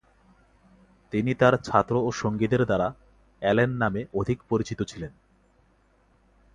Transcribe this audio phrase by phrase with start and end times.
[1.13, 2.87] তিনি তার ছাত্র ও সঙ্গীদের দ্বারা
[3.41, 5.11] "অ্যালেন" নামে অধিক পরিচিত ছিলেন।